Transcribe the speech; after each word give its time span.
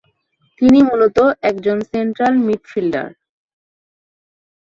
তিনি 0.61 0.79
মূলত 0.83 1.17
একজন 1.49 1.77
সেন্ট্রাল 1.91 2.33
মিডফিল্ডার। 2.47 3.07